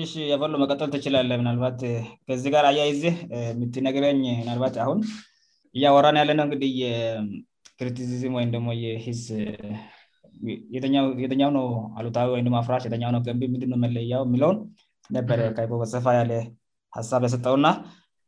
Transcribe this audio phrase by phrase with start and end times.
[0.00, 1.78] ይሽ የፈሎ መቀጠል ትችላለ ምናልባት
[2.28, 3.02] ከዚህ ጋር እያይዜ
[3.50, 4.98] የምትነግረኝ ምናልባት አሁን
[5.76, 6.72] እያወራን ያለነው እንግዲህ
[7.80, 8.66] ክሪቲሲዝም ወይም ደሞ
[11.32, 11.66] ተኛ ነው
[12.00, 12.84] አሉታዊወይአፍራሽ
[13.16, 14.58] ነው ገንቢ ምንድ መለያው የሚለውን
[15.16, 16.32] ነበረ ይበሰፋ ያለ
[16.98, 17.66] ሀሳብ የሰጠውና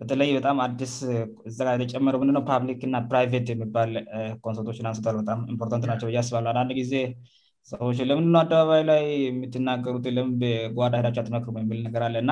[0.00, 0.95] በተለይበጣም አዲስ
[1.59, 3.93] ጋ የተጨመረው ምንድ ብሊክና ፕራት የሚባል
[4.46, 6.95] ኮንሰቶችአንስበም ምፖርት ናቸው እያስባለ አንንድ ጊዜ
[7.71, 12.31] ሰዎችን ለምንድ አደባባይ ላይ የምትናገሩት ለምን በጓዳ ሄዳ ትመክር የል ነገር አለና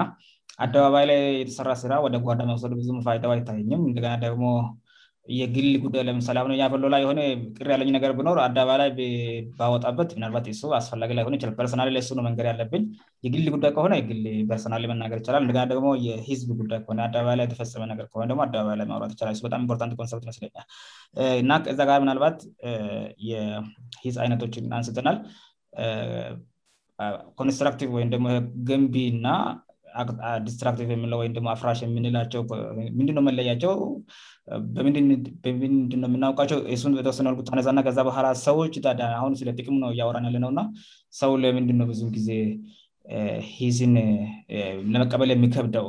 [0.67, 4.43] አደባባይ ላይ የተሰራ ስራ ወደ ጓዳ መሰዱ ብዙ ፋይደው አይታየኝም እንደገና ደሞ
[5.39, 7.11] የግል ጉዳይ ለምሳሌ አሁ በሎ ላይ የሆ
[7.59, 8.91] ቅር ያለኝ ነገር ብኖር አደባባ ላይ
[9.59, 10.47] ባወጣበት ባት
[10.79, 11.91] አስፈላጊላ ይላል ርናል
[12.27, 12.73] መንገድ ያለብ
[13.27, 14.05] የግል ጉዳይ ከሆነ የ
[14.65, 19.01] ርናልመናገር ይችላል እንደሞ የህዝብ ጉዳባላ የተፈመአባባላይማ
[19.37, 19.97] ይልበጣም ኢፖርት ንት
[20.29, 20.57] ይመስለኛል
[21.43, 22.39] እና ከዛ ጋር ምናልባት
[23.33, 25.19] የሂዝ አይነቶችን አንስተናል
[27.39, 28.27] ኮንስትራክቲቭ ወይም ደሞ
[28.69, 29.37] ገንቢ ና
[30.47, 32.43] ዲስትራክቲቭ የምለው ወይም አፍራሽ የምንላቸው
[32.99, 33.75] ምንድ መለያቸው
[34.77, 34.97] በምንድ
[36.09, 38.75] የምናውቃቸው ሱ በተወሰነል ነዛእና ከዛ በላ ሰዎች
[39.19, 40.63] አሁን ስለጥቅም ነው እያወራን ለነውና
[41.21, 42.29] ሰው ለምንድነ ብዙ ጊዜ
[43.59, 43.95] ሂዝን
[44.95, 45.89] ለመቀበል የሚከብደው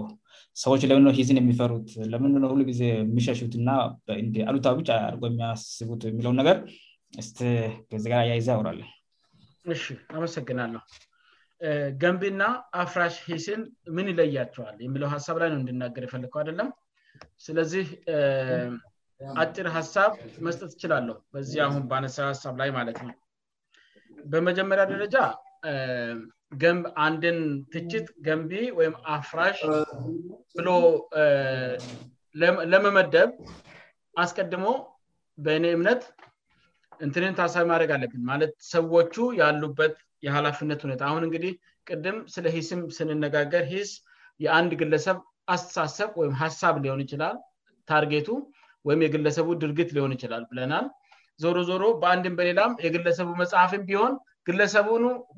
[0.64, 3.70] ሰዎች ለምን ሂዝን የሚፈሩት ለምንሁሉ ጊዜ የሚሸሹት እና
[4.52, 6.58] አሉታ ድር የሚያስቡት የሚው ነገር
[8.06, 8.90] ዚጋር ያይዜ ያውራለን
[10.18, 10.82] አመሰግናለሁ
[12.02, 12.44] ገንቢና
[12.84, 13.62] አፍራሽ ሄሴን
[13.96, 16.68] ምን ይለያቸዋል የሚለው ሀሳብ ላይ ነው እንድናገር ይፈልግከው አይደለም
[17.46, 17.86] ስለዚህ
[19.42, 20.12] አጭር ሀሳብ
[20.48, 23.16] መስጠት ይችላለሁ በዚህ አሁን በአነሳዊ ሀሳብ ላይ ማለት ነው
[24.34, 25.16] በመጀመሪያ ደረጃ
[27.06, 27.38] አንድን
[27.72, 29.58] ትችት ገንቢ ወይም አፍራሽ
[30.58, 30.70] ብሎ
[32.74, 33.32] ለመመደብ
[34.24, 34.68] አስቀድሞ
[35.46, 36.04] በእኔ እምነት
[37.06, 41.52] እንትርኔት ሀሳቢ ማድረግ አለብን ማለት ሰዎቹ ያሉበት የሀላፍነት ሁኔታ አሁን እንግዲህ
[41.90, 43.92] ቅድም ስለ ሂስም ስንነጋገር ሂስ
[44.44, 45.18] የአንድ ግለሰብ
[45.54, 47.36] አስተሳሰብ ወይም ሀሳብ ሊሆን ይችላል
[47.90, 48.30] ታርጌቱ
[48.88, 50.86] ወይም የግለሰቡ ድርጊት ሊሆን ይችላል ብለናል
[51.44, 54.14] ዞሮ ዞሮ በአንድም በሌላም የግለሰቡ መጽሐፍም ቢሆን
[54.50, 54.90] ግለሰቡ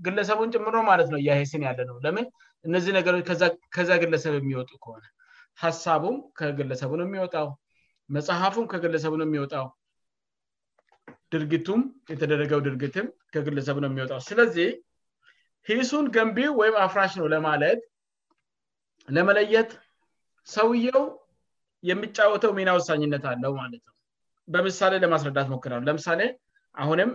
[0.05, 2.25] ግለሰቡን ጭምሮ ማለት ነው እያ ሂስን ያለ ነው ለምን
[2.67, 3.15] እነዚህ ነገሮ
[3.75, 5.03] ከዚ ግለሰብ የሚወጡ ከሆነ
[5.63, 7.47] ሀሳቡም ከግለሰቡ ነው የሚወጣው
[8.17, 9.65] መጽሐፉም ከግለሰቡ ነው የሚወጣው
[11.33, 11.81] ድርጊቱም
[12.11, 14.69] የተደረገው ድርጊትም ከግለሰብ ነው የሚወጣው ስለዚህ
[15.69, 17.79] ሂሱን ገንቢው ወይም አፍራሽ ነው ለማለት
[19.15, 19.71] ለመለየት
[20.55, 21.03] ሰውየው
[21.89, 23.95] የሚጫወተው ሚና ወሳኝነት አለው ማለት ነው
[24.53, 26.21] በምሳሌ ለማስረዳት ሞክራ ነው ለምሳሌ
[26.83, 27.11] አሁንም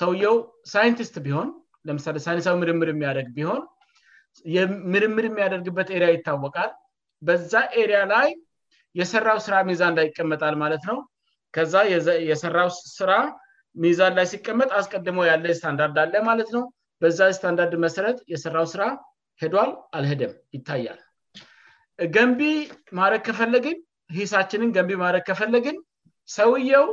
[0.00, 0.36] ሰውየው
[0.72, 1.48] ሳይንቲስት ቢሆን
[1.88, 3.62] ለምሳሌ ሳይንሳዊ ምርምር የሚያደርግ ቢሆን
[4.92, 6.70] ምርምር የሚያደርግበት ሪያ ይታወቃል
[7.26, 8.28] በዛ ኤሪያ ላይ
[9.00, 10.98] የሰራው ስራ ሜዛ እንዳይይቀመጣል ማለት ነው
[11.54, 11.74] ከዛ
[12.30, 12.68] የሰራው
[12.98, 13.12] ስራ
[13.84, 16.62] ሚዛን ላይ ሲቀመጥ አስቀድሞ ያለ ስታንዳርድ አለ ማለት ነው
[17.02, 18.82] በዛ ስታንዳርድ መሰረት የሰራው ስራ
[19.42, 21.00] ሄዷል አልሄደም ይታያል
[22.14, 22.40] ገንቢ
[22.98, 23.76] ማድረግ ከፈለግን
[24.18, 25.76] ሂሳችንን ገንቢ ማድረግ ከፈለግን
[26.36, 26.86] ሰውየው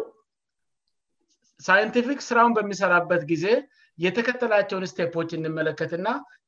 [1.68, 3.46] ሳይንቲፊክ ስራውን በሚሰራበት ጊዜ
[4.06, 6.08] የተከተላቸውን ስቴፖች እንመለከትና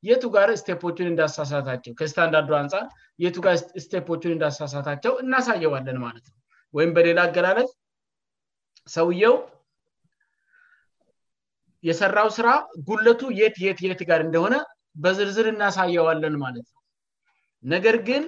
[0.09, 2.85] የቱ ጋር ስቴፖችን እንዳሳሳቸውከስታንዳርዱ አንጻር
[3.23, 3.55] የቱ ጋር
[3.85, 6.37] ስቴፖችን እንዳሳሳታቸው እናሳየዋለን ማለት ነው
[6.77, 7.69] ወይም በሌላ አገላለት
[8.93, 9.35] ሰውየው
[11.87, 12.47] የሰራው ስራ
[12.89, 14.55] ጉለቱ የት የት የት ጋር እንደሆነ
[15.03, 16.81] በዝርዝር እናሳየዋለን ማለት ነው
[17.73, 18.23] ነገር ግን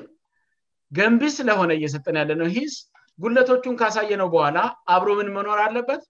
[0.98, 2.76] ገንቢ ስለሆነ እየሰጠን ያለነው ሂስ
[3.24, 4.58] ጉለቶቹን ካሳየ ነው በኋላ
[4.96, 6.04] አብሮ ምን መኖር አለበት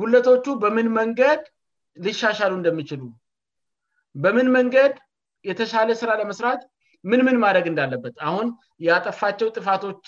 [0.00, 1.40] ጉለቶቹ በምን መንገድ
[2.04, 3.02] ልሻሻሉ እንደሚችሉ
[4.24, 4.94] በምን መንገድ
[5.48, 6.60] የተሻለ ስራ ለመስራት
[7.10, 8.48] ምን ምን ማደግ እንዳለበት አሁን
[8.88, 10.02] ያጠፋቸው ጥፋቶች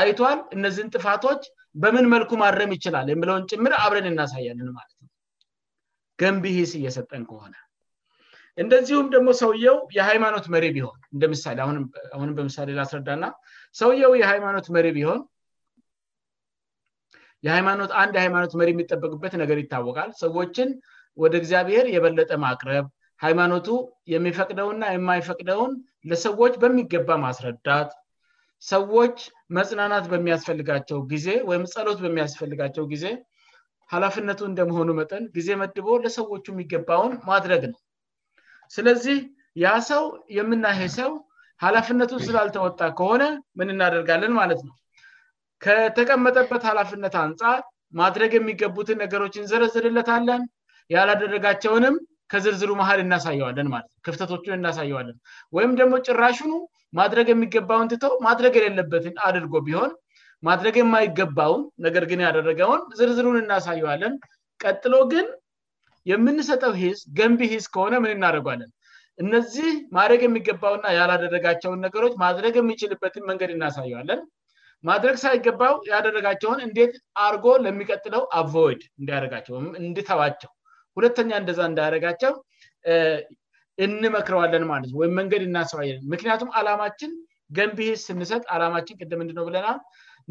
[0.00, 1.42] አይቷል እነዚህን ጥፋቶች
[1.82, 5.08] በምን መልኩ ማድረም ይችላል የምለውን ጭምር አብረን እናሳያልን ማለት ነው
[6.20, 7.54] ገንቢስ እየሰጠን ከሆነ
[8.62, 13.24] እንደዚሁም ደግሞ ሰውየው የሃይማኖት መሬ ቢሆን እንደ ምሳሌ አሁንም በምሳሌ ላስረዳና
[13.80, 15.20] ሰውየው የሃይማኖት መሬ ቢሆን
[17.46, 20.70] የሃይማኖት አንድ የሃይማኖት መሪ የሚጠበቅበት ነገር ይታወቃል ሰዎችን
[21.22, 22.84] ወደ እግዚአብሔር የበለጠ ማቅረብ
[23.24, 23.68] ሃይማኖቱ
[24.14, 25.72] የሚፈቅደውና የማይፈቅደውን
[26.10, 27.90] ለሰዎች በሚገባ ማስረዳት
[28.72, 29.16] ሰዎች
[29.56, 33.04] መጽናናት በሚያስፈልጋቸው ጊዜ ወይም ጸሎት በሚያስፈልጋቸው ጊዜ
[33.92, 37.78] ሀላፍነቱ እንደመሆኑ መጠን ጊዜ መድቦ ለሰዎቹ የሚገባውን ማድረግ ነው
[38.74, 39.16] ስለዚህ
[39.64, 40.04] ያ ሰው
[40.38, 41.10] የምናሄ ሰው
[41.64, 43.22] ሀላፍነቱ ስላልተወጣ ከሆነ
[43.60, 44.74] ምን እናደርጋለን ማለት ነው
[45.64, 47.64] ከተቀመጠበት ሃላፍነት አንፃት
[48.00, 50.42] ማድረግ የሚገቡትን ነገሮች እንዘረዝርለታለን
[50.96, 51.96] ያላደረጋቸውንም
[52.32, 55.16] ከዝርዝሩ መሃል እናሳየዋለን ማትነ ክፍተቶቹን እናሳየዋለን
[55.56, 56.52] ወይም ደግሞ ጭራሹኑ
[56.98, 59.90] ማድረግ የሚገባውንትቶ ማድረግ የሌለበትን አድርጎ ቢሆን
[60.48, 61.54] ማድረግ የማይገባው
[61.86, 64.14] ነገር ግን ያደረገውን ዝርዝሩን እናሳየዋለን
[64.62, 65.26] ቀጥሎ ግን
[66.12, 68.70] የምንሰጠው ሂስ ገንቢ ሂስ ከሆነ ምን እናደረጓለን
[69.22, 74.20] እነዚህ ማድረግ የሚገባውና ያላደረጋቸውን ነገሮች ማድረግ የሚችልበትን መንገድ እናሳዩዋለን
[74.88, 76.94] ማድረግ ሳይገባው ያደረጋቸውን እንዴት
[77.26, 79.56] አርጎ ለሚቀጥለው አቮይድ እንዳያደረጋቸው
[79.88, 80.50] እንድተዋቸው
[80.98, 82.32] ሁለተኛ እንደዛ እንዳያረጋቸው
[83.84, 85.78] እንመክረዋለን ማለት ነ ወይም መንገድ እናስዋ
[86.12, 87.10] ምክንያቱም አላማችን
[87.56, 89.68] ገንቢህ ስንሰጥ አላማችን ቅድምእንድነው ብለና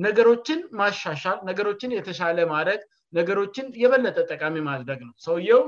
[0.06, 2.82] ነገሮችን ማሻሻል ነገሮችን የተሻለ ማድረግ
[3.18, 5.62] ነገሮችን የበለጠ ጠቃሚ ማድረግ ነው ሰውየው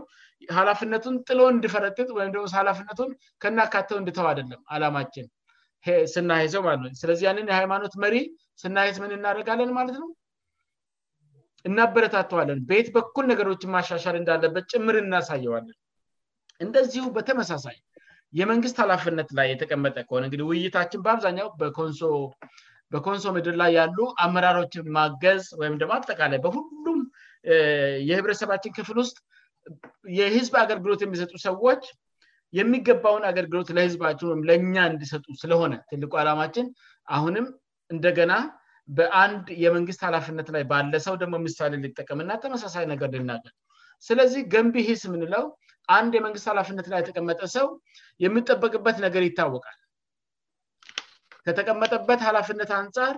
[0.57, 3.09] ሃላፍነቱን ጥሎ እንድፈረጥጥ ወይምደ ሃላፍነቱን
[3.43, 5.27] ከናካተው እንድተው አደለም አላማችን
[6.13, 8.15] ስናይዘውማለትነው ስለዚህ ያንን የሃይማኖት መሪ
[8.63, 10.09] ስናዝ ምን እናደጋለን ማለት ነው
[11.69, 15.77] እናበረታተዋለን በየት በኩል ነገሮችን ማሻሻል እንዳለበት ጭምር እናሳየዋለን
[16.65, 17.77] እንደዚሁ በተመሳሳይ
[18.39, 21.47] የመንግስት ኃላፍነት ላይ የተቀመጠ ከሆነ እንግዲህ ውይይታችን በአብዛኛው
[22.01, 26.99] ሶበኮንሶ ምድር ላይ ያሉ አመራሮችን ማገዝ ወይም ደግሞ አጠቃላይ በሁሉም
[28.09, 29.17] የህብረተሰባችን ክፍል ውስጥ
[30.19, 31.83] የህዝብ አገልግሎት የሚሰጡ ሰዎች
[32.59, 36.65] የሚገባውን አገልግሎት ለህዝባችንወይም ለእኛ እንዲሰጡ ስለሆነ ትልቁ ዓላማችን
[37.17, 37.45] አሁንም
[37.95, 38.33] እንደገና
[38.97, 43.57] በአንድ የመንግስት ኃላፍነት ላይ ባለ ሰው ደግሞ ሚሳሌ ሊጠቀምና ተመሳሳይ ነገር ልናገርነ
[44.09, 45.43] ስለዚህ ገንቢ ስ ምንለው
[45.97, 47.67] አንድ የመንግስት ሃላፍነት ላይ የተቀመጠ ሰው
[48.25, 49.77] የሚጠበቅበት ነገር ይታወቃል
[51.45, 53.13] ከተቀመጠበት ሃላፍነት አንጻር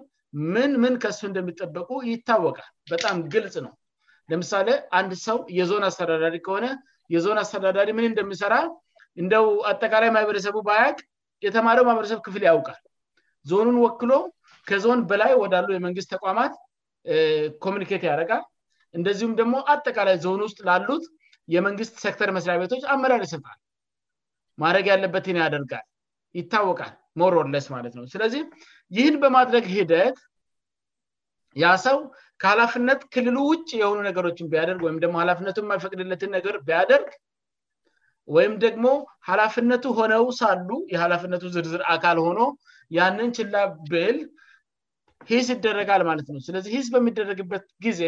[0.53, 3.73] ምን ምን ከሱ እንደሚጠበቁ ይታወቃል በጣም ግልጽ ነው
[4.31, 4.67] ለምሳሌ
[4.99, 6.67] አንድ ሰው የዞን አስተዳዳሪ ከሆነ
[7.15, 8.55] የዞን አስተዳዳሪ ምን እንደሚሰራ
[9.21, 10.97] እንደው አጠቃላይ ማይበረሰቡ ባያቅ
[11.47, 12.79] የተማሪው ማህበረሰብ ክፍል ያውቃል
[13.51, 14.11] ዞኑን ወክሎ
[14.69, 16.53] ከዞን በላይ ወዳሉ የመንግስት ተቋማት
[17.65, 18.43] ኮሚኒኬት ያደረጋል
[18.97, 21.05] እንደዚሁም ደግሞ አጠቃላይ ዞን ውስጥ ላሉት
[21.53, 23.57] የመንግስት ሰክተር መስሪያ ቤቶች አመራር ይሰጣል
[24.61, 25.85] ማድረግ ያለበትን ያደርጋል
[26.39, 28.41] ይታወቃል ሞሮርለስ ማለት ነው ስለዚህ
[28.97, 30.17] ይህን በማድረግ ሂደት
[31.63, 31.97] ያ ሰው
[32.41, 37.09] ከሀላፍነት ክልሉ ውጭ የሆኑ ነገሮችን ቢያደርግ ወይም ደግሞ ሀላፍነቱ የማይፈቅድለትን ነገር ቢያደርግ
[38.35, 38.85] ወይም ደግሞ
[39.29, 42.39] ሀላፍነቱ ሆነው ሳሉ የሃላፍነቱ ዝርዝር አካል ሆኖ
[42.97, 44.17] ያንን ችላብል
[45.31, 48.01] ሂስ ይደረጋል ማለት ነው ስለዚህ ስ በሚደረግበት ጊዜ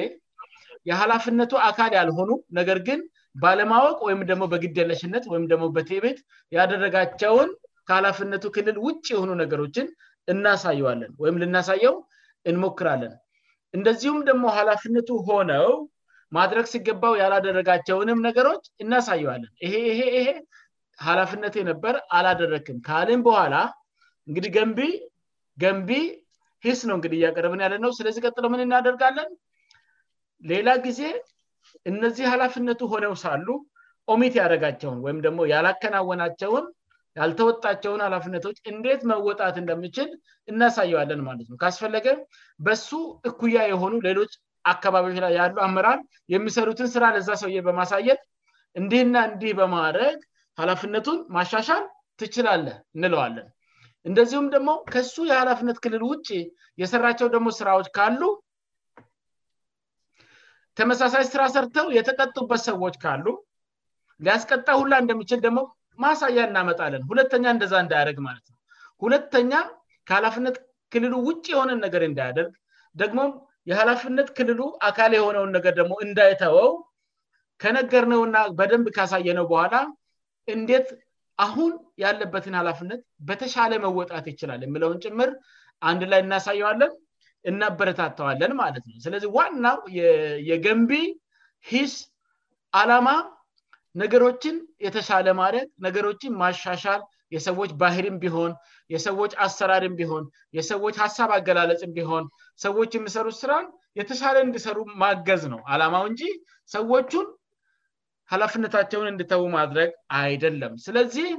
[0.90, 3.00] የሀላፍነቱ አካል ያልሆኑ ነገር ግን
[3.44, 6.20] ባለማወቅ ወይም ደግሞ በግድ ለሽነት ወይም ደግሞ በትቤት
[6.58, 7.50] ያደረጋቸውን
[7.90, 9.88] ከሀላፍነቱ ክልል ውጭ የሆኑ ነገሮችን
[10.34, 11.96] እናሳየዋለን ወይም ልናሳየው
[12.52, 13.14] እንሞክራለን
[13.78, 15.68] እንደዚሁም ደግሞ ሃላፍነቱ ሆነው
[16.38, 20.28] ማድረግ ሲገባው ያላደረጋቸውንም ነገሮች እናሳየዋለን ይሄይሄ ይሄ
[21.08, 23.56] ሀላፍነት የነበር አላደረክም ከአልም በኋላ
[24.30, 24.80] እንግዲህ ገንቢ
[25.64, 25.90] ገንቢ
[26.68, 29.30] ሂስ ነው እንግዲ እያቀርብን ያለነው ስለዚህ ቀጥለውምን እናደርጋለን
[30.52, 31.02] ሌላ ጊዜ
[31.92, 33.48] እነዚህ ሀላፍነቱ ሆነው ሳሉ
[34.14, 36.66] ኦሚት ያደረጋቸውን ወይም ደግሞ ያላከናወናቸውን
[37.20, 40.10] ያልተወጣቸውን ሃላፍነቶች እንዴት መወጣት እንደሚችል
[40.52, 42.20] እናያሳየዋለን ማለት ነው ካስፈለገን
[42.66, 42.90] በሱ
[43.30, 44.32] እኩያ የሆኑ ሌሎች
[44.74, 46.00] አካባቢዎች ላይ ያሉ አምራር
[46.34, 48.22] የሚሰሩትን ስራ ለዛ ሰውየ በማሳየት
[48.80, 50.18] እንዲህና እንዲህ በማድረግ
[50.62, 51.84] ሀላፍነቱን ማሻሻል
[52.22, 52.68] ትችላለ
[52.98, 53.48] እንለዋለን
[54.10, 56.28] እንደዚሁም ደግሞ ከሱ የሃላፍነት ክልል ውጭ
[56.84, 58.22] የሰራቸው ደግሞ ስራዎች ካሉ
[60.80, 63.26] ተመሳሳይ ስራ ሰርተው የተቀጡበት ሰዎች ካሉ
[64.26, 65.60] ሊያስቀጣ ሁላ እንደሚችል ደግሞ
[66.04, 68.58] ማሳያ እናመጣለን ሁለተኛ እንደዛ እንዳያደረግ ማለት ነው
[69.04, 69.52] ሁለተኛ
[70.10, 70.56] ከሀላፍነት
[70.94, 72.52] ክልሉ ውጭ የሆነን ነገር እንዳያደርግ
[73.02, 73.32] ደግሞም
[73.70, 76.70] የሀላፍነት ክልሉ አካል የሆነውን ነገር ደግሞ እንዳይተወው
[77.64, 79.76] ከነገርነው ና በደንብ ካሳየ ነው በኋላ
[80.56, 80.88] እንዴት
[81.46, 81.72] አሁን
[82.04, 85.30] ያለበትን ሀላፍነት በተሻለ መወጣት ይችላል የሚለውን ጭምር
[85.92, 86.92] አንድ ላይ እናሳየዋለን
[87.50, 89.80] እናበረታተዋለን ማለት ነው ስለዚህ ዋናው
[90.52, 90.92] የገንቢ
[91.72, 91.94] ሂስ
[92.82, 93.10] አላማ
[94.02, 97.02] ነገሮችን የተሻለ ማድረግ ነገሮችን ማሻሻል
[97.36, 98.52] የሰዎች ባህርን ቢሆን
[98.94, 100.24] የሰዎች አሰራርን ቢሆን
[100.58, 102.24] የሰዎች ሀሳብ አገላለፅን ቢሆን
[102.66, 103.66] ሰዎች የሚሰሩት ስራን
[104.00, 106.22] የተሻለ እንዲሰሩ ማገዝ ነው አላማው እንጂ
[106.76, 107.28] ሰዎቹን
[108.34, 109.90] ኃላፍነታቸውን እንድተዉ ማድረግ
[110.22, 111.30] አይደለም ስለዚህ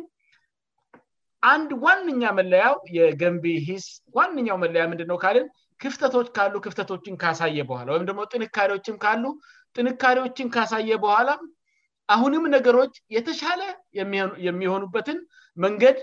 [1.52, 3.44] አንድ ዋነኛ መለያው የገንቢ
[3.84, 5.46] ስ ዋነኛው መለያ ምንድን ነው ካልን
[5.82, 9.24] ክፍተቶች ካሉ ክፍተቶችን ካሳየ በኋላ ወይም ደግሞ ጥንካዎችም ካሉ
[9.78, 11.30] ጥንካሪዎችን ካሳየ በኋላ
[12.14, 13.62] አሁንም ነገሮች የተሻለ
[14.46, 15.18] የሚሆኑበትን
[15.64, 15.98] መንገድ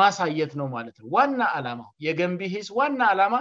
[0.00, 3.36] ማሳየት ነው ማለት ነው ዋና አላማ የገንቢስ ዋና አላማ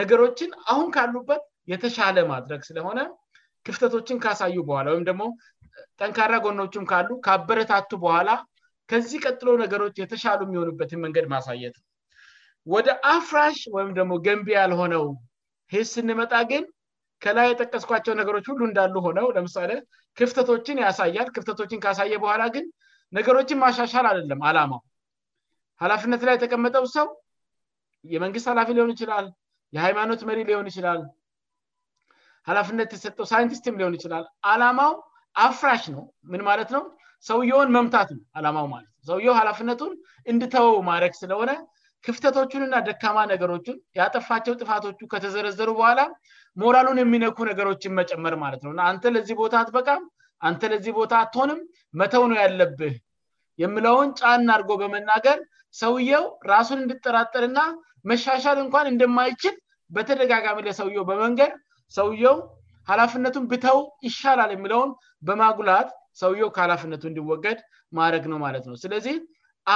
[0.00, 2.98] ነገሮችን አሁን ካሉበት የተሻለ ማድረግ ስለሆነ
[3.68, 5.24] ክፍተቶችን ካሳዩ በኋላ ወይም ደግሞ
[6.00, 8.30] ጠንካራ ጎኖችም ካሉ ካአበረታቱ በኋላ
[8.90, 11.86] ከዚህ ቀጥሎ ነገሮች የተሻሉ የሚሆኑበትን መንገድ ማሳየት ነው
[12.72, 15.04] ወደ አፍራሽ ወይም ደግሞ ገንቢ ያልሆነው
[15.72, 16.64] ህ ስንመጣ ግን
[17.24, 19.70] ከላይ የጠቀስኳቸው ነገሮች ሁሉ እንዳሉ ሆነው ለምሳሌ
[20.18, 22.66] ክፍተቶችን ያሳያል ክፍተቶችን ከያሳየ በኋላ ግን
[23.18, 24.82] ነገሮችን ማሻሻል አደለም አላማው
[25.82, 27.06] ሀላፍነት ላይ የተቀመጠው ሰው
[28.14, 29.26] የመንግስት ኃላፊ ሊሆን ይችላል
[29.76, 31.00] የሃይማኖት መሪ ሊሆን ይችላል
[32.50, 34.92] ሀላፍነት የሰጠው ሳይንቲስትም ሊሆን ይችላል አላማው
[35.46, 36.84] አፍራሽ ነው ምን ማለት ነው
[37.30, 39.92] ሰውየውን መምታት ነው አላማው ማለት ሰውየው ሃላፍነቱን
[40.32, 41.50] እንድተወው ማድረግ ስለሆነ
[42.06, 46.00] ክፍተቶቹን ና ደካማ ነገሮችን ያጠፋቸው ጥፋቶቹ ከተዘረዘሩ በኋላ
[46.62, 50.04] ሞራሉን የሚነኩ ነገሮችን መጨመር ማለት ነውእና አንተ ለዚህ ቦታትበቃም
[50.48, 51.60] አንተ ለዚህ ቦታ አትሆንም
[52.00, 52.94] መተው ነው ያለብህ
[53.62, 55.38] የሚለውን ጫና አድርጎ በመናገር
[55.82, 57.62] ሰውየው ራሱን እንድጠራጠር ና
[58.10, 59.56] መሻሻል እንኳን እንደማይችል
[59.96, 61.52] በተደጋጋሚ ለሰውየው በመንገድ
[61.96, 62.36] ሰውየው
[62.90, 64.92] ሀላፍነቱን ብተው ይሻላል የሚለውን
[65.28, 65.88] በማጉላት
[66.22, 67.58] ሰውየው ከሃላፍነቱ እንዲወገድ
[68.00, 69.16] ማድረግ ነው ማለት ነው ስለዚህ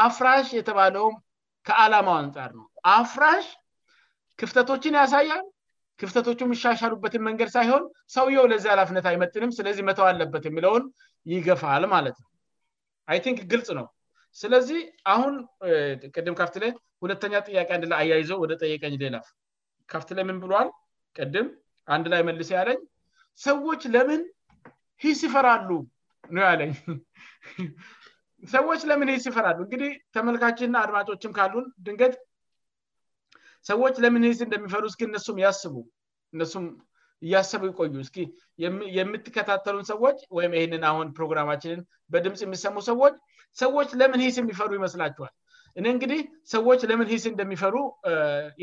[0.05, 1.15] አፍራሽ የተባለውን
[1.69, 2.67] ከዓላማው አንጻር ነው
[2.99, 3.47] አፍራሽ
[4.41, 5.45] ክፍተቶችን ያሳያል
[6.01, 7.83] ክፍተቶቹን የይሻሻሉበትን መንገድ ሳይሆን
[8.15, 10.85] ሰውየው ለዚህ ሀላፍነት አይመጥንም ስለዚህ መተው አለበት የሚለውን
[11.33, 12.31] ይገፋል ማለት ነው
[13.13, 13.87] አይንክ ግልጽ ነው
[14.41, 14.81] ስለዚህ
[15.13, 15.35] አሁን
[16.17, 16.71] ቅድም ካፍት ላይ
[17.05, 19.27] ሁለተኛ ጥያቄ አንድ ላይ አያይዘው ወደ ጠየቀኝ ሌላፍ
[19.93, 20.69] ከፍት ለ ምን ብሏል
[21.19, 21.49] ቅድም
[21.95, 22.79] አንድ ላይ መልስ ያለኝ
[23.47, 24.23] ሰዎች ለምን
[25.05, 25.71] ሂስ ይፈራሉ
[26.37, 26.73] ነው ያለኝ
[28.53, 32.15] ሰዎች ለምን ስ ይፈራሉ እንግዲህ ተመልካችንና አድማጮችም ካሉን ድንገት
[33.71, 35.75] ሰዎች ለምን ስ እንደሚፈሩ እስ እነሱም እያስቡ
[36.37, 36.65] እነሱም
[37.27, 38.11] እያሰቡ ይቆዩ እስ
[38.97, 41.83] የምትከታተሉን ሰዎች ወይም ይህንን አሁን ፕሮግራማችንን
[42.15, 43.15] በድምፅ የሚሰሙ ሰዎች
[43.63, 45.33] ሰዎች ለምን ስ የሚፈሩ ይመስላችኋል
[45.81, 46.21] እኔ እንግዲህ
[46.55, 47.77] ሰዎች ለምን ስ እንደሚፈሩ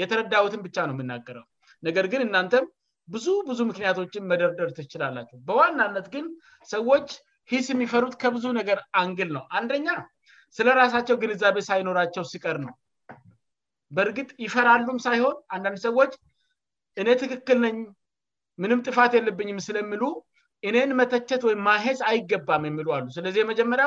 [0.02, 1.46] የተረዳዉትን ብቻ ነው የምናገረው
[1.90, 2.66] ነገር ግን እናንተም
[3.14, 6.26] ብዙ ብዙ ምክንያቶችን መደርደር ትችላላቸው በዋናነት ግን
[6.74, 7.08] ሰዎች
[7.52, 9.88] ሂስ የሚፈሩት ከብዙ ነገር አንግል ነው አንደኛ
[10.58, 12.74] ስለራሳቸው ግንዛቤ ሳይኖራቸው ስቀር ነው
[13.96, 16.12] በእርግጥ ይፈራሉም ሳይሆን አንዳንድ ሰዎች
[17.02, 17.78] እኔ ትክክል ነኝ
[18.64, 20.04] ምንም ጥፋት የለብኝም ስለምሉ
[20.70, 23.86] እኔን መተቸት ወይም ማሄዝ አይገባም የሚሉአሉ ስለዚህ መጀመሪያ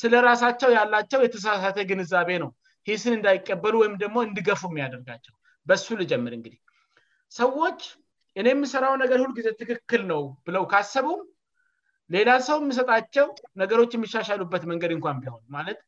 [0.00, 2.50] ስለ ራሳቸው ያላቸው የተሳሳተ ግንዛቤ ነው
[2.88, 5.34] ሂስን እንዳይቀበሉ ወይም ደግሞ እንድገፉ የሚያደርጋቸው
[5.70, 6.60] በሱ ልጀምር እንግዲህ
[7.40, 7.80] ሰዎች
[8.40, 11.06] እኔ የምሠራው ነገር ሁልጊዜ ትክክል ነው ብለው ካሰቡ
[12.14, 13.26] ሌላ ሰው የምሰጣቸው
[13.62, 15.78] ነገሮች የሚሻሻሉበት መንገድ እንኳን ቢሆን ማለት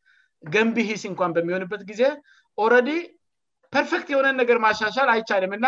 [0.54, 2.02] ገንቢ ስ እንኳን በሚሆንበት ጊዜ
[2.64, 2.90] ኦረዲ
[3.74, 5.66] ፐርፌክት የሆነን ነገር ማሻሻል አይቻልም እና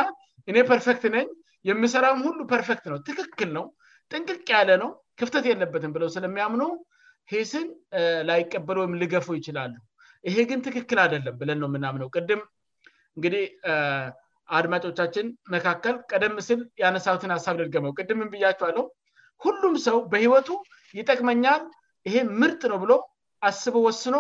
[0.50, 1.26] እኔ ፐርፌክት ነኝ
[1.71, 3.64] የሚሰራም ሁሉ ፐርፌክት ነው ትክክል ነው
[4.12, 4.90] ጥንቅቅ ያለ ነው
[5.21, 6.62] ክፍተት የለበትም ብለው ስለሚያምኑ
[7.33, 7.66] ሄስን
[8.28, 9.75] ላይቀበሉ ወይም ልገፉ ይችላሉ
[10.28, 12.40] ይሄ ግን ትክክል አደለም ብለን ነው የምናምነው ቅድም
[13.16, 13.45] እንግዲህ
[14.59, 15.26] አድማጮቻችን
[15.57, 18.85] መካከል ቀደም ስል ያነሳትን ሀሳብ ደርገመው ቅድም ንብያቸአለው
[19.44, 20.49] ሁሉም ሰው በህይወቱ
[20.99, 21.62] ይጠቅመኛል
[22.09, 22.92] ይሄ ምርጥ ነው ብሎ
[23.49, 24.16] አስበ ወስኖ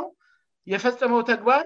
[0.72, 1.62] የፈጸመው ተግባር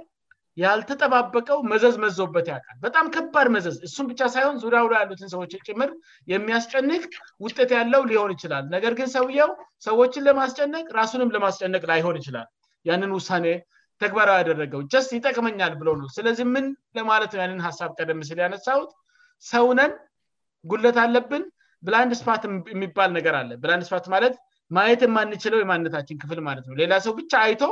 [0.63, 5.91] ያልተጠባበቀው መዘዝ መዘበት ያውቃል በጣም ከባድ መዘዝ እሱም ብቻ ሳይሆን ዙሪያ ላ ያሉትን ሰዎችን ጭምር
[6.33, 7.03] የሚያስጨንቅ
[7.45, 9.51] ውጤት ያለው ሊሆን ይችላል ነገር ግን ሰውየው
[9.89, 12.49] ሰዎችን ለማስጨነቅ ራሱንም ለማስጨነቅ ላይሆን ይችላል
[12.91, 13.47] ያንን ውሳኔ
[14.03, 16.65] ተግባራዊ ያደረገው ስ ይጠቅመኛል ብሎ ነው ስለዚህ ምን
[16.99, 18.91] ለማለት ነው ያንን ሀሳብ ቀደም ስል ያነሳውት
[19.53, 19.93] ሰውነን
[20.71, 21.45] ጉለት አለብን
[21.87, 22.43] ብላንድ ስፓት
[22.75, 24.35] የሚባል ነገር አለ ብላንድ ስፓት ማለት
[24.77, 27.63] ማየት የማንችለው የማነታችን ክፍል ማለት ነው ሌላ ሰው ብቻ አይቶ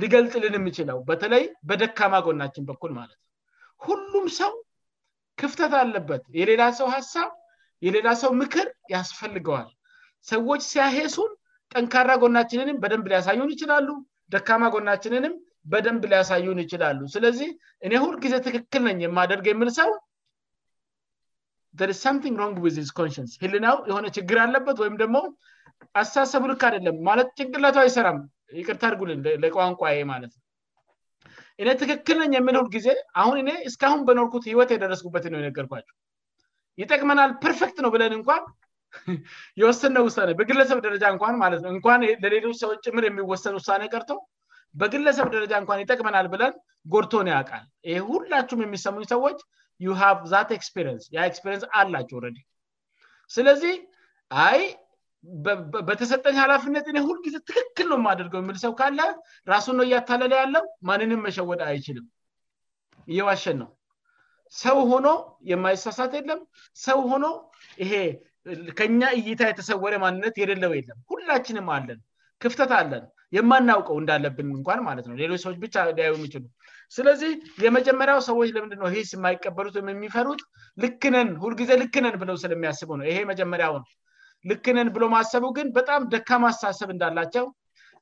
[0.00, 3.18] ሊገልጥ ልንም ይችለው በተለይ በደካማ ጎናችን በኩል ማለት
[3.86, 4.52] ሁሉም ሰው
[5.40, 7.30] ክፍተት አለበት የሌላ ሰው ሀሳብ
[7.86, 9.68] የሌላ ሰው ምክር ያስፈልገዋል
[10.32, 11.30] ሰዎች ሲያሄሱን
[11.74, 13.88] ጠንካራ ጎናችንንም በደንብ ሊያሳዩን ይችላሉ
[14.34, 15.34] ደካማ ጎናችንንም
[15.72, 17.48] በደንብ ሊያሳዩን ይችላሉ ስለዚህ
[17.86, 19.90] እኔ ሁልጊዜ ትክክል ነኝ የማደርግ የሚል ሰው
[21.78, 25.16] ን ህልናው የሆነ ችግር አለበት ወይም ደግሞ
[26.02, 28.18] አሳሰቡ ልክ አደለም ማለት ጭንቅላቱ አይሰራም
[28.60, 29.80] ይቅርታ እርጉልን ለቋንቋ
[30.12, 30.42] ማለት ነው
[31.62, 32.88] እኔ ትክክልነኝ የምልሁል ጊዜ
[33.20, 35.96] አሁን እኔ እስካሁን በኖርኩት ህይወት የደረስበት ነው የነገርኳቸው
[36.82, 38.42] ይጠቅመናል ፐርፌክት ነው ብለን እንኳን
[39.60, 44.18] የወሰነ ውሳኔ በግለሰብ ደረጃ እኳን ትነ እኳን ለሌሎች ሰዎች ጭምር የሚወሰን ውሳኔ ቀርተው
[44.80, 46.54] በግለሰብ ደረጃ እንኳን ይጠቅመናል ብለን
[46.94, 49.38] ጎድቶን ያውቃል ይህ ሁላችሁም የሚሰሙኝ ሰዎች
[49.86, 52.28] ሪን ያ ፔሪን አላቸው ረ
[53.34, 53.74] ስለዚህ
[54.46, 54.60] አይ
[55.88, 59.00] በተሰጠኝ ሀላፊነት ሁል ጊዜ ትክክል ነው የማደርገው የሚል ሰው ካለ
[59.52, 62.06] ራሱ ነው እያታለለ ያለው ማንንም መሸወደ አይችልም
[63.16, 63.68] የ ዋሸን ነው
[64.62, 65.08] ሰው ሆኖ
[65.50, 66.40] የማይሳሳት የለም
[66.86, 67.26] ሰው ሆኖ
[67.82, 67.92] ይሄ
[68.78, 72.00] ከኛ እይታ የተሰወረ ማንነት የሌለው የለም ሁላችንም አለን
[72.44, 73.04] ክፍተት አለን
[73.36, 76.44] የማናውቀው እንዳለብን እንኳን ማለት ነ ሌሎች ሰዎች ብቻ ሊያ የሚችሉ
[76.96, 77.32] ስለዚህ
[77.64, 80.40] የመጀመሪያው ሰዎች ለምንድነ ይስ የማይቀበሉት ወም የሚፈሩት
[80.84, 83.84] ልክነን ሁልጊዜ ልክነን ብለው ስለሚያስቡ ነው ይሄ መጀመሪያውነ
[84.50, 87.46] ልክነን ብለው ማሰቡ ግን በጣም ደካ ማሳሰብ እንዳላቸው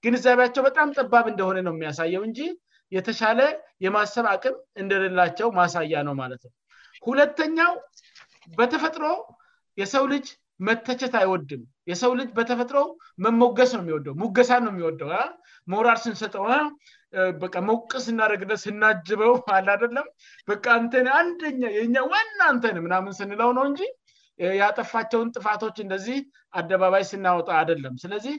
[0.04, 2.40] ግንዛቤያቸው በጣም ጠባብ እንደሆነ ነው የሚያሳየው እንጂ
[2.96, 3.40] የተሻለ
[3.84, 6.52] የማሰብ አቅም እንደሌላቸው ማሳያ ነው ማለት ነው
[7.08, 7.72] ሁለተኛው
[8.58, 9.04] በተፈጥሮ
[9.80, 10.26] የሰው ልጅ
[10.66, 11.60] መተቸት አይወድም
[11.90, 12.78] የሰው ልጅ በተፈጥሮ
[13.24, 15.10] መሞገስ ነ የሚወደው ሙገሳ ነው የሚወደው
[15.72, 16.44] ሞራር ስንሰጠው
[17.42, 20.06] በ መቅስ ስናደረግለ ስናጅበው አላ አደለም
[20.48, 21.60] በ ንተ አንደኛ
[21.94, 23.80] ኛ ዋናንተን ምናምን ስንለው ነው እንጂ
[24.62, 26.18] ያጠፋቸውን ጥፋቶች እንደዚህ
[26.60, 28.34] አደባባይ ስናወጣ አደለም ስለዚህ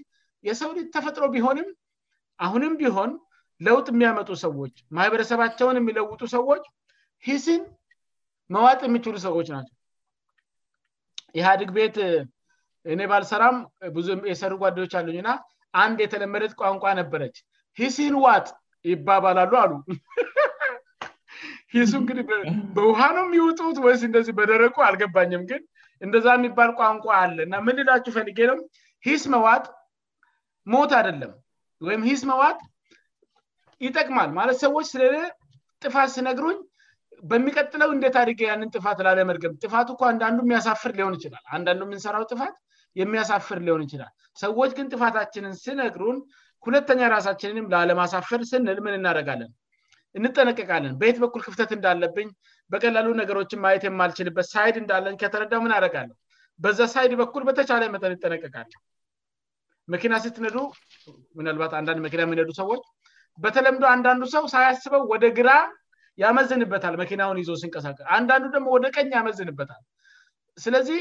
[0.49, 1.69] የሰው ልጅ ተፈጥሮ ቢሆንም
[2.47, 3.11] አሁንም ቢሆን
[3.67, 6.63] ለውጥ የሚያመጡ ሰዎች ማህበረሰባቸውን የሚለውጡ ሰዎች
[7.29, 7.63] ሂሲን
[8.55, 9.75] መዋጥ የሚችሉ ሰዎች ናቸው
[11.37, 11.97] ኢህአዲግ ቤት
[12.93, 13.57] እኔ ባልሰራም
[13.95, 15.31] ብዙ የሰሩ ጓዳዮች አሉኝ ና
[15.83, 17.35] አንድ የተለመደት ቋንቋ ነበረች
[17.79, 18.45] ሂሲን ዋጥ
[18.91, 19.71] ይባባላሉ አሉ
[21.73, 22.23] ሂሱ እንግዲህ
[22.75, 25.61] በውሃ ነው የሚወጡት ወይስ እንደዚህ በደረቁ አልገባኝም ግን
[26.05, 28.57] እንደዛ የሚባል ቋንቋ አለ እና ምንላቸሁ ፈንጌ ነው
[29.07, 29.63] ሂስ መዋጥ
[30.73, 31.33] ሞት አደለም
[31.87, 32.57] ወይም ሂስ መዋጥ
[33.85, 35.03] ይጠቅማል ማለት ሰዎች ስለ
[35.85, 36.57] ጥፋት ስነግሩኝ
[37.31, 42.55] በሚቀጥለው እንዴት አድገ ያንን ጥፋት ላለመርገም ጥፋቱ እ አንዳንዱ የሚያሳፍር ሊሆን ይችላልአንዳን የምንሰራው ጥፋት
[42.99, 44.11] የሚያሳፍር ሊሆን ይችላል
[44.43, 46.17] ሰዎች ግን ጥፋታችንን ስነግሩን
[46.67, 49.51] ሁለተኛ ራሳችንንም ላለማሳፍር ስንል ምን እናረጋለን
[50.19, 52.29] እንጠነቀቃለን በየት በኩል ክፍተት እንዳለብኝ
[52.73, 56.15] በቀላሉ ነገሮችን ማየት የማልችልበት ሳይድ እንዳለን ከተረዳው ምንአደረጋለሁ
[56.63, 58.79] በዛ ሳይድ በኩል በተቻለ መጠን ይጠነቀቃለን
[59.93, 60.57] መኪና ስትነዱ
[61.37, 62.83] ምናልባት አንንድ መኪና የሚነዱ ሰዎች
[63.43, 65.51] በተለምዶ አንዳንዱ ሰው ሳያስበው ወደ ግራ
[66.23, 69.81] ያመዝንበታል መኪናውን ይዞ ሲንቀሳቀስ አንዳንዱ ደግሞ ወደ ቀኝ ያመዝንበታል
[70.63, 70.99] ስለዚህ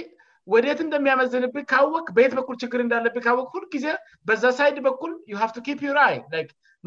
[0.52, 3.86] ወደየት እንደሚያመዝንብ ካወቅ በየት በኩል ችግር እንዳለብ ካወቅ ሁልጊዜ
[4.28, 5.34] በዛ ሳይድ በኩል ይ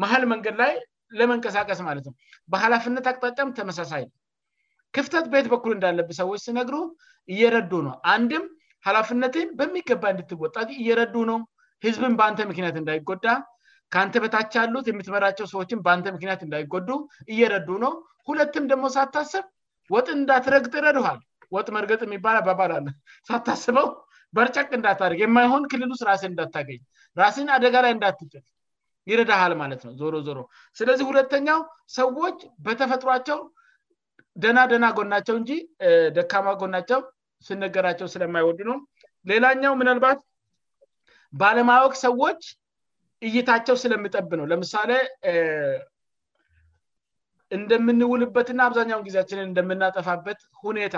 [0.02, 0.72] መሃል መንገድ ላይ
[1.20, 2.14] ለመንቀሳቀስ ማለት ነው
[2.52, 4.16] በሃላፍነት አቅጣጣም ተመሳሳይ ነው
[4.96, 6.76] ክፍተት በየት በኩል እንዳለብ ሰዎች ሲነግሩ
[7.32, 8.44] እየረዱ ነው አንድም
[8.86, 11.38] ሃላፍነትን በሚገባ እንድትወጣት እየረዱ ነው
[11.86, 13.26] ህዝብን በአንተ መኪንያት እንዳይጎዳ
[13.94, 16.88] ከአንተ በታች ያሉት የምትመራቸው ሰዎችን በአንተ ምክንያት እንዳይጎዱ
[17.32, 17.92] እየረዱ ነው
[18.28, 19.44] ሁለትም ደግሞ ሳታስብ
[19.94, 21.18] ወጥን እንዳትረግጥ ረድሃል
[21.54, 22.74] ወጥ መርገጥ የሚባል አባባላ
[23.28, 23.88] ሳታስበው
[24.36, 26.80] በርጫቅ እንዳታደርግ የማይሆን ክልሉስ ራሴን እንዳታገኝ
[27.20, 28.44] ራሴን አደጋ ላይ እንዳትጥጥ
[29.10, 30.40] ይረዳሃል ማለት ነው ዞሮ ዞሮ
[30.78, 31.60] ስለዚህ ሁለተኛው
[31.98, 33.38] ሰዎች በተፈጥሯቸው
[34.42, 35.50] ደና ደና ጎናቸው እንጂ
[36.18, 37.00] ደካማ ጎናቸው
[37.48, 38.78] ስነገራቸው ስለማይወዱ ነው
[39.32, 40.20] ሌላኛው ምናልባት
[41.40, 42.40] ባለማያወቅ ሰዎች
[43.26, 44.90] እይታቸው ስለምጠብ ነው ለምሳሌ
[47.56, 50.96] እንደምንውልበትና አብዛኛውን ጊዜያችንን እንደምናጠፋበት ሁኔታ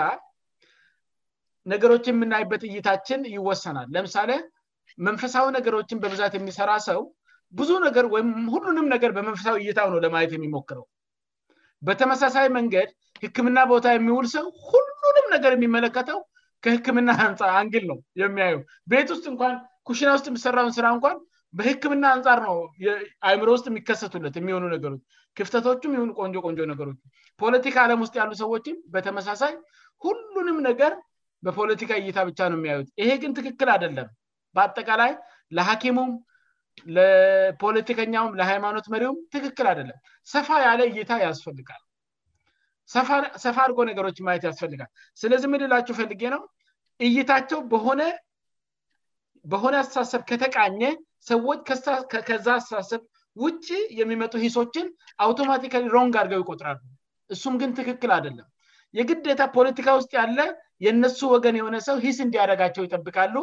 [1.71, 4.31] ነገሮችን የምናይበት እይታችን ይወሰናል ለምሳሌ
[5.05, 6.99] መንፈሳዊ ነገሮችን በብዛት የሚሰራ ሰው
[7.59, 10.85] ብዙ ነገወይም ሁሉንም ነገር በመንፈሳዊ እይታው ነው ለማየት የሚሞክረው
[11.87, 12.89] በተመሳሳይ መንገድ
[13.23, 16.19] ህክምና ቦታ የሚውል ሰው ሁሉንም ነገር የሚመለከተው
[16.65, 18.55] ከህክምና ፃ አንግል ነው የሚያዩ
[18.93, 19.55] ቤት ውስጥ እንኳን
[19.89, 21.17] ኩሽና ውስጥ የሚሠራውን ስራ እንኳን
[21.57, 22.55] በህክምና አንጻር ነው
[23.27, 25.01] አእእምሮ ውስጥ የሚከሰቱለት የሚሆኑ ነገሮች
[25.37, 26.97] ክፍተቶቹም ይሆኑ ቆንጆ ቆንጆ ነገሮች
[27.41, 29.53] ፖለቲካ ዓለም ውስጥ ያሉ ሰዎችም በተመሳሳይ
[30.05, 30.93] ሁሉንም ነገር
[31.47, 34.07] በፖለቲካ እይታ ብቻ ነው የሚያዩት ይሄ ግን ትክክል አደለም
[34.57, 35.11] በአጠቃላይ
[35.57, 36.11] ለሀኪሙም
[36.95, 39.97] ለፖለቲከኛውም ለሃይማኖት መሪውም ትክክል አደለም
[40.33, 41.81] ሰፋ ያለ እይታ ያስፈልጋል
[43.45, 44.89] ሰፋ አድጎ ነገሮች ማየት ያስፈልጋል
[45.21, 46.41] ስለዚህ የምንላቸው ፈልጌ ነው
[47.07, 48.01] እይታቸው በሆነ
[49.51, 50.81] በሆነ አስተሳሰብ ከተቃኘ
[51.31, 51.59] ሰዎች
[52.29, 53.01] ከዛ አስተሳሰብ
[53.43, 53.67] ውጭ
[53.99, 54.87] የሚመጡ ሂሶችን
[55.23, 56.79] አውቶማቲካ ሮንግ አርገው ይቆጥራሉ
[57.33, 58.47] እሱም ግን ትክክል አደለም
[58.97, 60.39] የግዴታ ፖለቲካ ውስጥ ያለ
[60.85, 63.35] የእነሱ ወገን የሆነ ሰው ሂስ እንዲያረጋቸው ይጠብቃሉ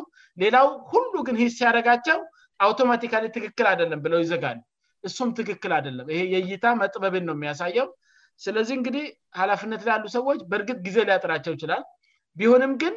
[0.43, 2.19] ሌላው ሁሉ ግን ሂስ ሲያረጋቸው
[2.65, 4.61] አውቶማቲካሊ ትክክል አደለም ብለው ይዘጋ ነ
[5.09, 7.87] እሱም ትክክል አደለም ይሄ የእይታ መጥበብን ነው የሚያሳየው
[8.45, 9.05] ስለዚህ እንግዲህ
[9.41, 11.83] ሀላፍነት ላያሉ ሰዎች በእርግጥ ጊዜ ሊያጠራቸው ይችላል
[12.41, 12.95] ቢሆንም ግን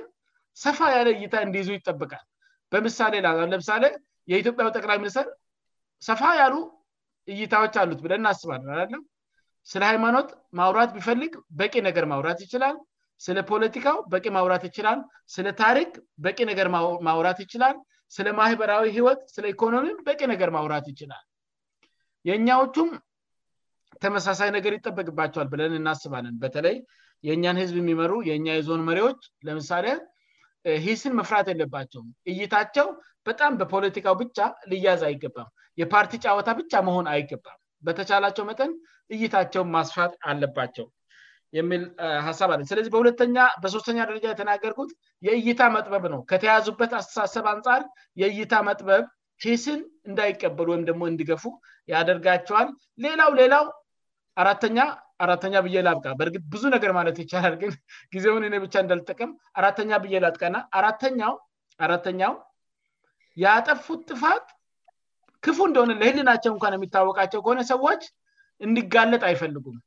[0.65, 2.23] ሰፋ ያለ እይታ እንዲይዙ ይጠበቃል
[2.75, 3.83] በምሳሌ ላ ለምሳሌ
[4.31, 5.27] የኢትዮጵያው ጠቅላይ ሚኒስትር
[6.07, 6.53] ሰፋ ያሉ
[7.33, 8.93] እይታዎች አሉት ብለን እናስባልን አለ
[9.71, 10.27] ስለ ሃይማኖት
[10.59, 12.75] ማውራት ቢፈልግ በቂ ነገር ማውራት ይችላል
[13.25, 14.99] ስለ ፖለቲካው በቂ ማውራት ይችላል
[15.35, 15.91] ስለ ታሪክ
[16.25, 16.67] በቂ ነገር
[17.07, 17.75] ማውራት ይችላል
[18.15, 21.23] ስለ ማህበራዊ ህይወት ስለ ኢኮኖሚ በቂ ነገር ማውራት ይችላል
[22.29, 22.89] የእኛዎቹም
[24.03, 26.77] ተመሳሳይ ነገር ይጠበቅባቸዋል ብለን እናስባለን በተለይ
[27.29, 29.87] የእኛን ህዝብ የሚመሩ የእኛ የዞን መሪዎች ለምሳሌ
[30.85, 32.01] ሄስን መፍራት የለባቸው
[32.31, 32.87] እይታቸው
[33.27, 34.37] በጣም በፖለቲካው ብቻ
[34.71, 35.49] ልያዝ አይገባም
[35.81, 38.71] የፓርቲ ጫዋታ ብቻ መሆን አይገባም በተቻላቸው መጠን
[39.15, 40.85] እይታቸው ማስፋት አለባቸው
[41.57, 41.83] የሚል
[42.27, 44.91] ሀሳብ አለች ስለዚህ በሁለተኛ በሶስተኛ ደረጃ የተናገርኩት
[45.27, 47.81] የእይታ መጥበብ ነው ከተያያዙበት አስተሳሰብ አንጻር
[48.21, 49.05] የእይታ መጥበብ
[49.43, 51.43] ሄስን እንዳይቀበሉ ወይም ደግሞ እንድገፉ
[51.93, 52.69] ያደርጋቸዋል
[53.05, 53.65] ሌላው ሌላው
[54.43, 54.79] አራተኛ
[55.23, 57.71] አራተኛ ብዬ ላብቃ በእርግት ብዙ ነገር ማለት ይቻላል ግን
[58.13, 61.33] ጊዜውን እኔ ብቻ እንዳልጠቀም አራተኛ ብዬ ላጥቃና አራተኛው
[61.85, 62.33] አራተኛው
[63.43, 64.45] ያጠፉት ጥፋት
[65.45, 68.03] ክፉ እንደሆነ ለህልናቸው እንኳ የሚታወቃቸው ከሆነ ሰዎች
[68.65, 69.77] እንዲጋለጥ አይፈልጉም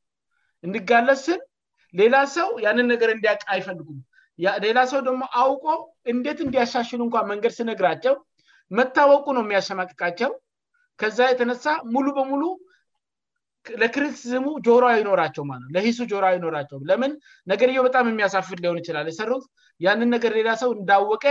[0.67, 1.41] እንዲጋለጥስን
[2.01, 3.99] ሌላ ሰው ያንን ነገር እንዲያቀ አይፈልጉም
[4.65, 5.65] ሌላ ሰው ደግሞ አውቆ
[6.13, 8.15] እንዴት እንዲያሻሽሉ እንኳ መንገድ ስነግራቸው
[8.79, 10.31] መታወቁ ነው የሚያሸማቅቃቸው
[11.01, 12.43] ከዛ የተነሳ ሙሉ በሙሉ
[13.83, 17.13] ለክርሲዝሙ ጆሮ አይኖራቸው ነው ለሂሱ ጆሮ አይኖራቸው ለምን
[17.53, 19.31] ነገርየው በጣም የሚያሳፍድ ሊሆን ይችላል ሰሩ
[19.87, 21.25] ያንን ነገር ሌላ ሰው እንዳወቀ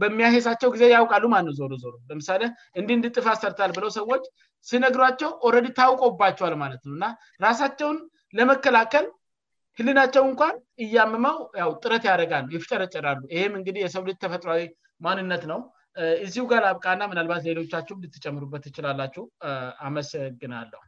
[0.00, 1.54] በሚያሄሳቸው ጊዜ ያውቃሉ ማንነው
[1.84, 2.42] ዞ ለምሳሌ
[2.80, 4.24] እንድህ እንድጥፋ ሰርታል ብለው ሰዎች
[4.70, 7.06] ስነግሯቸው ኦረዲ ታውቆባቸዋል ማለት ነው እና
[7.46, 7.98] ራሳቸውን
[8.40, 9.06] ለመከላከል
[9.78, 10.54] ህልናቸው እንኳን
[10.84, 11.38] እያምመው
[11.82, 14.62] ጥረት ያደረጋነ ይፍጨረጨራሉ ይህም እንግዲህ የሰው ልጅ ተፈጥሯዊ
[15.06, 15.60] ማንነት ነው
[16.26, 19.24] እዚሁ ጋር ብቃና ምናልባት ሌሎቻቸሁም ልትጨምሩበት ይችላላችሁ
[19.88, 20.82] አመሰግናለሁ